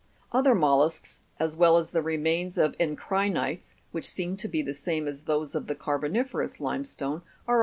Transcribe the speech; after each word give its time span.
Other 0.31 0.55
mollusks, 0.55 1.19
as 1.37 1.55
well 1.55 1.77
as 1.77 1.91
the 1.91 2.01
remains 2.01 2.57
of 2.57 2.75
encri'nites, 2.79 3.75
which 3.91 4.09
seem 4.09 4.35
to 4.37 4.47
be 4.47 4.63
the 4.63 4.73
same 4.73 5.07
as 5.07 5.25
those 5.25 5.53
of 5.53 5.67
the 5.67 5.75
carboni'ferous 5.75 6.59
limestone, 6.59 7.21
are 7.47 7.57
also 7.57 7.57
found. 7.57 7.59